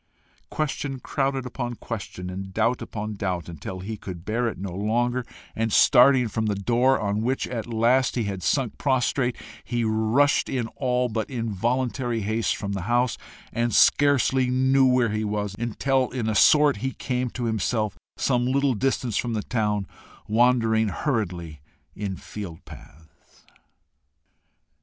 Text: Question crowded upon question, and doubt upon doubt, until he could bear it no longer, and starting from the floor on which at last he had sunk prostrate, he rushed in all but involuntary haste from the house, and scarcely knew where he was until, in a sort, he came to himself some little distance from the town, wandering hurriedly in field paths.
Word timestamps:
Question 0.49 0.99
crowded 0.99 1.45
upon 1.45 1.75
question, 1.75 2.31
and 2.31 2.51
doubt 2.51 2.81
upon 2.81 3.13
doubt, 3.13 3.47
until 3.47 3.81
he 3.81 3.97
could 3.97 4.25
bear 4.25 4.47
it 4.47 4.57
no 4.57 4.73
longer, 4.73 5.23
and 5.55 5.71
starting 5.71 6.27
from 6.27 6.47
the 6.47 6.55
floor 6.65 6.99
on 6.99 7.21
which 7.21 7.45
at 7.47 7.67
last 7.71 8.15
he 8.15 8.23
had 8.23 8.41
sunk 8.41 8.79
prostrate, 8.79 9.35
he 9.63 9.83
rushed 9.83 10.49
in 10.49 10.65
all 10.75 11.07
but 11.07 11.29
involuntary 11.29 12.21
haste 12.21 12.55
from 12.57 12.71
the 12.71 12.81
house, 12.89 13.15
and 13.53 13.75
scarcely 13.75 14.49
knew 14.49 14.87
where 14.87 15.09
he 15.11 15.23
was 15.23 15.55
until, 15.59 16.09
in 16.09 16.27
a 16.27 16.33
sort, 16.33 16.77
he 16.77 16.93
came 16.93 17.29
to 17.29 17.43
himself 17.43 17.95
some 18.17 18.47
little 18.47 18.73
distance 18.73 19.17
from 19.17 19.33
the 19.33 19.43
town, 19.43 19.85
wandering 20.27 20.87
hurriedly 20.87 21.61
in 21.95 22.17
field 22.17 22.65
paths. 22.65 23.43